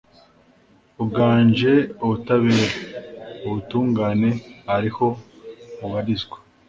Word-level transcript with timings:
uganje 1.03 1.73
ubutabera, 2.03 2.67
ubutungane 3.45 4.29
ariho 4.75 5.07
bubarizwa 5.77 6.37